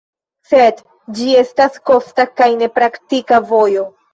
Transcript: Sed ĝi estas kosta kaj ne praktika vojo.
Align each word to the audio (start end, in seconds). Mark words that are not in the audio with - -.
Sed 0.51 0.79
ĝi 1.19 1.27
estas 1.43 1.77
kosta 1.91 2.27
kaj 2.41 2.51
ne 2.63 2.73
praktika 2.81 3.45
vojo. 3.53 3.89